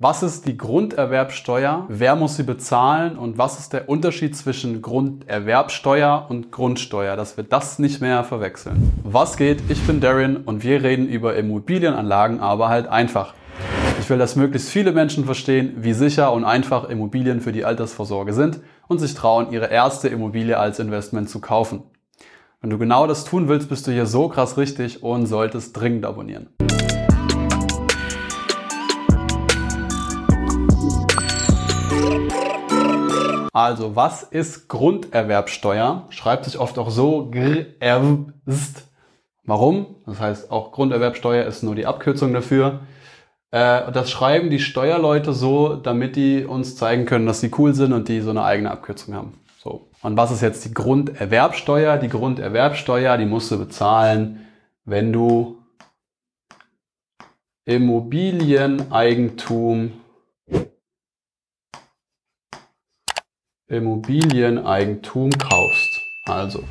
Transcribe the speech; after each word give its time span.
Was 0.00 0.22
ist 0.22 0.46
die 0.46 0.56
Grunderwerbsteuer? 0.56 1.86
Wer 1.88 2.14
muss 2.14 2.36
sie 2.36 2.44
bezahlen? 2.44 3.18
Und 3.18 3.36
was 3.36 3.58
ist 3.58 3.72
der 3.72 3.88
Unterschied 3.88 4.36
zwischen 4.36 4.80
Grunderwerbsteuer 4.80 6.26
und 6.28 6.52
Grundsteuer, 6.52 7.16
dass 7.16 7.36
wir 7.36 7.42
das 7.42 7.80
nicht 7.80 8.00
mehr 8.00 8.22
verwechseln? 8.22 8.92
Was 9.02 9.36
geht? 9.36 9.60
Ich 9.68 9.84
bin 9.88 10.00
Darren 10.00 10.36
und 10.36 10.62
wir 10.62 10.84
reden 10.84 11.08
über 11.08 11.34
Immobilienanlagen, 11.34 12.38
aber 12.38 12.68
halt 12.68 12.86
einfach. 12.86 13.34
Ich 13.98 14.08
will, 14.08 14.18
dass 14.18 14.36
möglichst 14.36 14.68
viele 14.68 14.92
Menschen 14.92 15.24
verstehen, 15.24 15.78
wie 15.78 15.94
sicher 15.94 16.32
und 16.32 16.44
einfach 16.44 16.88
Immobilien 16.88 17.40
für 17.40 17.50
die 17.50 17.64
Altersvorsorge 17.64 18.34
sind 18.34 18.60
und 18.86 19.00
sich 19.00 19.14
trauen, 19.14 19.50
ihre 19.50 19.66
erste 19.66 20.06
Immobilie 20.06 20.56
als 20.56 20.78
Investment 20.78 21.28
zu 21.28 21.40
kaufen. 21.40 21.82
Wenn 22.60 22.70
du 22.70 22.78
genau 22.78 23.08
das 23.08 23.24
tun 23.24 23.48
willst, 23.48 23.68
bist 23.68 23.88
du 23.88 23.90
hier 23.90 24.06
so 24.06 24.28
krass 24.28 24.58
richtig 24.58 25.02
und 25.02 25.26
solltest 25.26 25.76
dringend 25.76 26.06
abonnieren. 26.06 26.50
Also, 33.58 33.96
was 33.96 34.22
ist 34.22 34.68
Grunderwerbsteuer? 34.68 36.06
Schreibt 36.10 36.44
sich 36.44 36.60
oft 36.60 36.78
auch 36.78 36.90
so 36.90 37.28
GRERST. 37.28 38.86
Warum? 39.42 39.96
Das 40.06 40.20
heißt, 40.20 40.52
auch 40.52 40.70
Grunderwerbsteuer 40.70 41.44
ist 41.44 41.64
nur 41.64 41.74
die 41.74 41.84
Abkürzung 41.84 42.32
dafür. 42.32 42.82
Äh, 43.50 43.90
das 43.90 44.12
schreiben 44.12 44.50
die 44.50 44.60
Steuerleute 44.60 45.32
so, 45.32 45.74
damit 45.74 46.14
die 46.14 46.44
uns 46.44 46.76
zeigen 46.76 47.04
können, 47.04 47.26
dass 47.26 47.40
sie 47.40 47.50
cool 47.58 47.74
sind 47.74 47.92
und 47.92 48.06
die 48.06 48.20
so 48.20 48.30
eine 48.30 48.44
eigene 48.44 48.70
Abkürzung 48.70 49.16
haben. 49.16 49.40
So. 49.60 49.88
Und 50.02 50.16
was 50.16 50.30
ist 50.30 50.42
jetzt 50.42 50.64
die 50.64 50.72
Grunderwerbsteuer? 50.72 51.96
Die 51.96 52.10
Grunderwerbsteuer, 52.10 53.18
die 53.18 53.26
musst 53.26 53.50
du 53.50 53.58
bezahlen, 53.58 54.46
wenn 54.84 55.12
du 55.12 55.58
Immobilieneigentum 57.64 59.94
Immobilieneigentum 63.70 65.28
kaufst. 65.30 66.00
Also, 66.24 66.64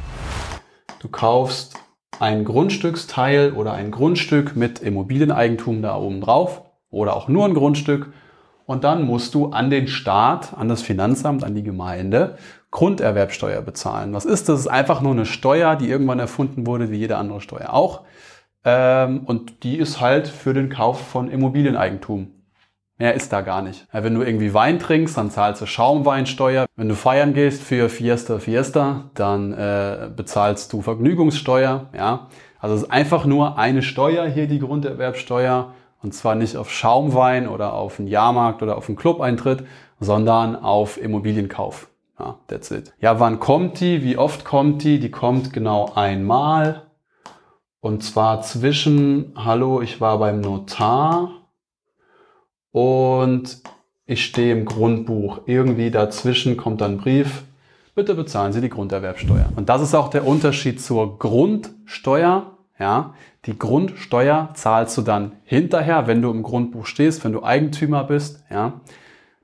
du 0.99 1.07
kaufst 1.09 1.75
ein 2.19 2.43
Grundstücksteil 2.43 3.51
oder 3.51 3.73
ein 3.73 3.91
Grundstück 3.91 4.55
mit 4.55 4.79
Immobilieneigentum 4.79 5.83
da 5.83 5.95
oben 5.95 6.21
drauf 6.21 6.63
oder 6.89 7.15
auch 7.15 7.27
nur 7.27 7.45
ein 7.45 7.53
Grundstück 7.53 8.11
und 8.65 8.83
dann 8.83 9.03
musst 9.03 9.35
du 9.35 9.51
an 9.51 9.69
den 9.69 9.87
Staat, 9.87 10.57
an 10.57 10.69
das 10.69 10.81
Finanzamt, 10.81 11.43
an 11.43 11.53
die 11.53 11.61
Gemeinde 11.61 12.39
Grunderwerbsteuer 12.71 13.61
bezahlen. 13.61 14.13
Was 14.13 14.25
ist 14.25 14.49
das? 14.49 14.55
Das 14.55 14.59
ist 14.61 14.67
einfach 14.67 14.99
nur 15.01 15.11
eine 15.11 15.27
Steuer, 15.27 15.75
die 15.75 15.89
irgendwann 15.89 16.17
erfunden 16.17 16.65
wurde, 16.65 16.89
wie 16.89 16.97
jede 16.97 17.17
andere 17.17 17.41
Steuer 17.41 17.73
auch. 17.73 18.05
Ähm, 18.65 19.21
und 19.23 19.61
die 19.63 19.77
ist 19.77 20.01
halt 20.01 20.27
für 20.27 20.55
den 20.55 20.69
Kauf 20.69 20.99
von 20.99 21.29
Immobilieneigentum. 21.29 22.36
Mehr 22.99 23.13
ist 23.13 23.31
da 23.31 23.41
gar 23.41 23.61
nicht. 23.61 23.87
Wenn 23.91 24.15
du 24.15 24.23
irgendwie 24.23 24.55
Wein 24.55 24.79
trinkst, 24.79 25.17
dann 25.17 25.29
zahlst 25.29 25.61
du 25.61 25.67
Schaumweinsteuer. 25.67 26.65
Wenn 26.75 26.89
du 26.89 26.95
feiern 26.95 27.33
gehst 27.33 27.61
für 27.61 27.89
Fiesta 27.89 28.39
Fiesta, 28.39 29.11
dann 29.13 29.53
äh, 29.53 30.09
bezahlst 30.15 30.73
du 30.73 30.81
Vergnügungssteuer. 30.81 31.87
Ja, 31.95 32.27
also 32.59 32.75
es 32.75 32.83
ist 32.83 32.91
einfach 32.91 33.25
nur 33.25 33.59
eine 33.59 33.83
Steuer 33.83 34.25
hier, 34.27 34.47
die 34.47 34.59
Grunderwerbsteuer. 34.59 35.73
Und 36.01 36.13
zwar 36.13 36.35
nicht 36.35 36.57
auf 36.57 36.71
Schaumwein 36.71 37.47
oder 37.47 37.73
auf 37.73 37.99
einen 37.99 38.07
Jahrmarkt 38.07 38.63
oder 38.63 38.77
auf 38.77 38.87
einen 38.87 38.97
Club-Eintritt, 38.97 39.65
sondern 39.99 40.55
auf 40.55 41.01
Immobilienkauf. 41.01 41.89
Ja, 42.19 42.39
that's 42.47 42.71
it. 42.71 42.93
Ja, 42.99 43.19
wann 43.19 43.39
kommt 43.39 43.79
die? 43.79 44.03
Wie 44.03 44.17
oft 44.17 44.43
kommt 44.43 44.83
die? 44.83 44.99
Die 44.99 45.11
kommt 45.11 45.53
genau 45.53 45.91
einmal. 45.93 46.83
Und 47.79 48.03
zwar 48.03 48.41
zwischen, 48.41 49.33
hallo, 49.35 49.81
ich 49.81 50.01
war 50.01 50.17
beim 50.17 50.41
Notar 50.41 51.36
und 52.77 53.63
ich 54.05 54.23
stehe 54.23 54.53
im 54.53 54.65
Grundbuch. 54.65 55.41
Irgendwie 55.47 55.89
dazwischen 55.89 56.57
kommt 56.57 56.81
dann 56.81 56.91
ein 56.91 56.97
Brief, 56.97 57.43
bitte 57.95 58.13
bezahlen 58.13 58.53
Sie 58.53 58.61
die 58.61 58.69
Grunderwerbsteuer. 58.69 59.49
Und 59.55 59.67
das 59.67 59.81
ist 59.81 59.95
auch 59.95 60.09
der 60.09 60.27
Unterschied 60.27 60.79
zur 60.79 61.17
Grundsteuer. 61.17 62.51
Ja, 62.79 63.15
die 63.45 63.57
Grundsteuer 63.57 64.51
zahlst 64.53 64.95
du 64.95 65.01
dann 65.01 65.31
hinterher, 65.43 66.05
wenn 66.05 66.21
du 66.21 66.29
im 66.29 66.43
Grundbuch 66.43 66.85
stehst, 66.85 67.23
wenn 67.23 67.31
du 67.31 67.41
Eigentümer 67.41 68.03
bist. 68.03 68.43
Ja, 68.51 68.81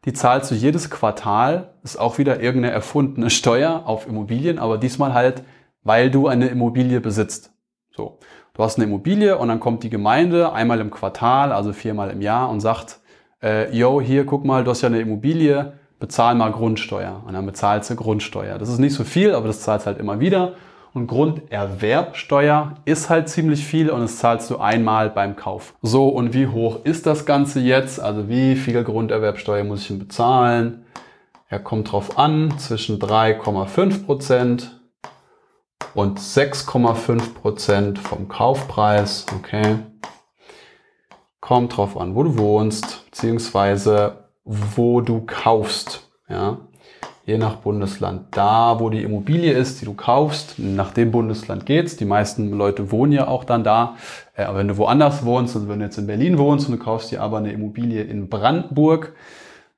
die 0.06 0.14
zahlst 0.14 0.52
du 0.52 0.56
jedes 0.56 0.92
Quartal. 0.92 1.74
Ist 1.82 2.00
auch 2.00 2.20
wieder 2.20 2.40
irgendeine 2.40 2.76
erfundene 2.76 3.32
Steuer 3.32 3.82
auf 3.86 4.06
Immobilien, 4.06 4.60
aber 4.60 4.78
diesmal 4.78 5.16
halt, 5.16 5.42
weil 5.82 6.12
du 6.12 6.28
eine 6.28 6.50
Immobilie 6.50 7.02
besitzt. 7.02 7.52
So, 7.96 8.20
du 8.54 8.64
hast 8.64 8.78
eine 8.78 8.86
Immobilie 8.86 9.40
und 9.40 9.48
dann 9.48 9.60
kommt 9.60 9.82
die 9.82 9.90
Gemeinde 9.90 10.54
einmal 10.54 10.80
im 10.80 10.92
Quartal, 10.92 11.52
also 11.52 11.74
viermal 11.74 12.12
im 12.12 12.22
Jahr 12.22 12.52
und 12.52 12.60
sagt, 12.60 13.00
äh, 13.44 13.76
yo, 13.76 14.00
hier, 14.02 14.26
guck 14.26 14.46
mal, 14.46 14.64
du 14.64 14.72
hast 14.72 14.82
ja 14.82 14.88
eine 14.88 15.02
Immobilie, 15.02 15.74
bezahl 16.00 16.36
mal 16.36 16.52
Grundsteuer. 16.52 17.22
Und 17.28 17.34
dann 17.34 17.46
bezahlst 17.46 17.90
du 17.90 17.96
Grundsteuer. 17.96 18.58
Das 18.58 18.70
ist 18.70 18.80
nicht 18.80 18.94
so 18.96 19.04
viel, 19.04 19.36
aber 19.36 19.48
das 19.48 19.62
zahlst 19.62 19.86
halt 19.86 20.00
immer 20.00 20.20
wieder. 20.20 20.54
Und 20.94 21.08
Grunderwerbsteuer 21.08 22.76
ist 22.86 23.10
halt 23.10 23.28
ziemlich 23.28 23.66
viel 23.66 23.90
und 23.90 24.02
das 24.02 24.18
zahlst 24.18 24.50
du 24.52 24.60
einmal 24.60 25.10
beim 25.10 25.36
Kauf. 25.36 25.74
So, 25.82 26.08
und 26.08 26.36
wie 26.36 26.48
hoch 26.48 26.80
ist 26.84 27.08
das 27.08 27.26
Ganze 27.26 27.60
jetzt? 27.60 28.00
Also 28.00 28.30
wie 28.30 28.56
viel 28.56 28.84
Grunderwerbsteuer 28.84 29.64
muss 29.64 29.82
ich 29.82 29.88
denn 29.88 30.00
bezahlen? 30.00 30.86
Er 31.50 31.60
kommt 31.60 31.92
drauf 31.92 32.20
an, 32.20 32.58
zwischen 32.60 33.00
3,5 33.00 34.06
Prozent 34.06 34.82
und 35.96 36.20
6,5 36.20 37.34
Prozent 37.34 38.00
vom 38.00 38.28
Kaufpreis. 38.28 39.26
Okay. 39.36 39.80
Kommt 41.44 41.76
drauf 41.76 41.98
an, 41.98 42.16
wo 42.16 42.24
du 42.24 42.38
wohnst, 42.38 43.04
beziehungsweise 43.12 44.14
wo 44.46 45.02
du 45.02 45.26
kaufst. 45.28 46.10
Ja, 46.30 46.60
je 47.26 47.38
nach 47.38 47.58
Bundesland. 47.58 48.28
Da, 48.32 48.80
wo 48.80 48.90
die 48.90 49.04
Immobilie 49.04 49.52
ist, 49.52 49.82
die 49.82 49.86
du 49.86 49.94
kaufst, 49.94 50.58
nach 50.58 50.94
dem 50.94 51.12
Bundesland 51.12 51.66
geht's. 51.66 51.98
Die 51.98 52.06
meisten 52.06 52.50
Leute 52.52 52.94
wohnen 52.94 53.12
ja 53.12 53.28
auch 53.28 53.44
dann 53.44 53.66
da. 53.66 53.98
Äh, 54.38 54.44
aber 54.44 54.60
wenn 54.60 54.70
du 54.70 54.78
woanders 54.78 55.26
wohnst, 55.26 55.54
also 55.58 55.68
wenn 55.68 55.80
du 55.80 55.86
jetzt 55.86 55.98
in 55.98 56.08
Berlin 56.08 56.38
wohnst 56.38 56.70
und 56.70 56.80
du 56.80 56.82
kaufst 56.82 57.12
dir 57.12 57.22
aber 57.22 57.40
eine 57.40 57.52
Immobilie 57.52 58.04
in 58.04 58.30
Brandenburg, 58.30 59.14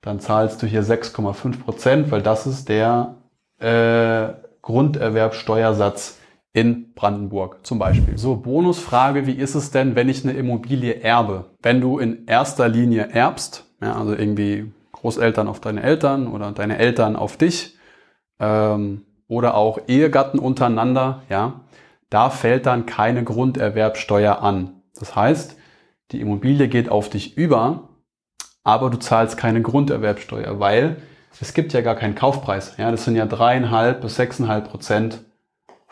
dann 0.02 0.20
zahlst 0.20 0.62
du 0.62 0.68
hier 0.68 0.84
6,5 0.84 1.64
Prozent, 1.64 2.12
weil 2.12 2.22
das 2.22 2.46
ist 2.46 2.70
der 2.70 3.16
äh, 3.58 4.36
Grunderwerbsteuersatz 4.62 6.20
in 6.56 6.94
Brandenburg 6.94 7.66
zum 7.66 7.80
Beispiel. 7.80 8.18
So, 8.18 8.38
Bonusfrage, 8.38 9.28
wie 9.28 9.34
ist 9.34 9.56
es 9.56 9.72
denn, 9.72 9.98
wenn 9.98 10.08
ich 10.08 10.24
eine 10.24 10.38
Immobilie 10.38 11.02
erbe? 11.02 11.50
Wenn 11.62 11.82
du 11.82 12.00
in 12.00 12.28
erster 12.28 12.70
Linie 12.70 13.10
erbst, 13.12 13.66
ja, 13.82 13.94
also 13.98 14.14
irgendwie 14.16 14.72
Großeltern 14.94 15.50
auf 15.50 15.60
deine 15.60 15.84
Eltern 15.84 16.28
oder 16.28 16.54
deine 16.54 16.78
Eltern 16.78 17.18
auf 17.18 17.36
dich 17.36 17.78
ähm, 18.40 19.02
oder 19.28 19.56
auch 19.56 19.80
Ehegatten 19.90 20.40
untereinander, 20.40 21.24
ja, 21.28 21.60
da 22.10 22.30
fällt 22.30 22.68
dann 22.68 22.86
keine 22.86 23.26
Grunderwerbsteuer 23.26 24.42
an. 24.42 24.82
Das 24.98 25.14
heißt, 25.14 25.58
die 26.12 26.22
Immobilie 26.22 26.70
geht 26.70 26.88
auf 26.88 27.10
dich 27.10 27.36
über, 27.36 27.90
aber 28.64 28.90
du 28.90 28.98
zahlst 28.98 29.36
keine 29.36 29.62
Grunderwerbsteuer, 29.62 30.58
weil 30.62 31.02
es 31.42 31.54
gibt 31.54 31.74
ja 31.74 31.82
gar 31.82 31.96
keinen 31.96 32.16
Kaufpreis. 32.16 32.78
Ja, 32.78 32.92
das 32.92 33.04
sind 33.04 33.18
ja 33.18 33.26
dreieinhalb 33.26 34.00
bis 34.00 34.16
sechseinhalb 34.16 34.70
Prozent 34.70 35.20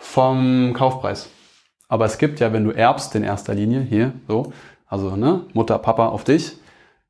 vom 0.03 0.73
Kaufpreis. 0.73 1.29
Aber 1.87 2.05
es 2.05 2.17
gibt 2.17 2.39
ja, 2.39 2.53
wenn 2.53 2.65
du 2.65 2.71
erbst 2.71 3.15
in 3.15 3.23
erster 3.23 3.53
Linie, 3.53 3.81
hier 3.81 4.13
so, 4.27 4.51
also 4.87 5.15
ne, 5.15 5.41
Mutter, 5.53 5.79
Papa 5.79 6.07
auf 6.07 6.23
dich, 6.23 6.57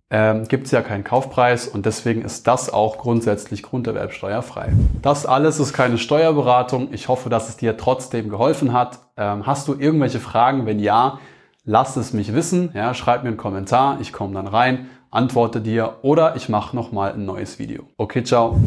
ähm, 0.09 0.48
gibt 0.48 0.68
es 0.68 0.72
ja 0.72 0.81
keinen 0.81 1.03
Kaufpreis 1.03 1.68
und 1.68 1.86
deswegen 1.86 2.22
ist 2.22 2.48
das 2.48 2.72
auch 2.72 3.00
grundsätzlich 3.00 3.64
grunderwerbsteuerfrei. 3.64 4.74
Das 5.02 5.26
alles 5.26 5.59
ist 5.59 5.74
keine 5.74 5.98
Steuerberatung. 5.98 6.94
Ich 6.94 7.08
hoffe, 7.08 7.30
dass 7.30 7.50
es 7.50 7.58
dir 7.58 7.78
trotzdem 7.78 8.30
geholfen 8.30 8.74
hat. 8.74 9.00
Ähm, 9.18 9.48
hast 9.48 9.68
du 9.68 9.74
irgendwelche 9.74 10.20
Fragen? 10.20 10.66
Wenn 10.66 10.80
ja, 10.80 11.20
lass 11.66 11.98
es 11.98 12.14
mich 12.14 12.34
wissen. 12.34 12.72
Ja, 12.76 12.94
schreib 12.94 13.24
mir 13.24 13.30
einen 13.30 13.38
Kommentar, 13.38 13.98
ich 14.02 14.14
komme 14.14 14.36
dann 14.36 14.48
rein, 14.48 14.88
antworte 15.09 15.62
dir 15.62 15.96
oder 16.03 16.36
ich 16.36 16.48
mache 16.48 16.76
nochmal 16.76 17.14
ein 17.14 17.26
neues 17.26 17.58
Video. 17.58 17.88
Okay, 17.97 18.23
ciao. 18.23 18.59